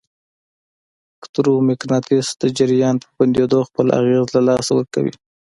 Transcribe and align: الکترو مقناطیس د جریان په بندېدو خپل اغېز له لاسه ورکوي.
الکترو 1.15 1.53
مقناطیس 1.69 2.27
د 2.41 2.43
جریان 2.57 2.95
په 3.03 3.07
بندېدو 3.17 3.59
خپل 3.69 3.85
اغېز 3.99 4.25
له 4.35 4.41
لاسه 4.47 4.71
ورکوي. 4.75 5.13